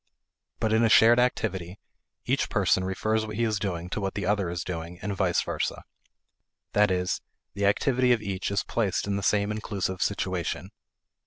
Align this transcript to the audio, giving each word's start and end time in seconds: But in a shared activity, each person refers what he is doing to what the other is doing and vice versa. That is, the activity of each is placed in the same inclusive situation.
But 0.59 0.73
in 0.73 0.83
a 0.83 0.89
shared 0.89 1.19
activity, 1.19 1.77
each 2.25 2.49
person 2.49 2.83
refers 2.83 3.23
what 3.23 3.35
he 3.35 3.43
is 3.43 3.59
doing 3.59 3.87
to 3.91 4.01
what 4.01 4.15
the 4.15 4.25
other 4.25 4.49
is 4.49 4.63
doing 4.63 4.97
and 5.03 5.15
vice 5.15 5.43
versa. 5.43 5.83
That 6.73 6.89
is, 6.89 7.21
the 7.53 7.67
activity 7.67 8.11
of 8.11 8.19
each 8.19 8.49
is 8.49 8.63
placed 8.63 9.05
in 9.05 9.15
the 9.15 9.21
same 9.21 9.51
inclusive 9.51 10.01
situation. 10.01 10.71